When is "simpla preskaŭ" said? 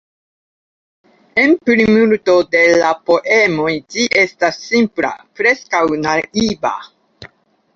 4.71-5.83